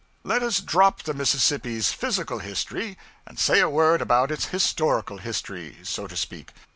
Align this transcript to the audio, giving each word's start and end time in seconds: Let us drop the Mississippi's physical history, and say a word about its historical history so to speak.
Let 0.23 0.41
us 0.41 0.61
drop 0.61 1.03
the 1.03 1.13
Mississippi's 1.13 1.91
physical 1.93 2.39
history, 2.39 2.97
and 3.27 3.37
say 3.37 3.59
a 3.59 3.69
word 3.69 4.01
about 4.01 4.31
its 4.31 4.45
historical 4.45 5.19
history 5.19 5.77
so 5.83 6.07
to 6.07 6.17
speak. 6.17 6.53